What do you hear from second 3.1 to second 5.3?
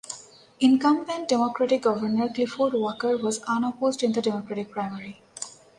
was unopposed in the Democratic primary.